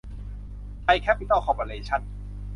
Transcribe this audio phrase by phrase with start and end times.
[0.83, 2.01] ไทย แคปปิตอล คอร์ปอเรชั่น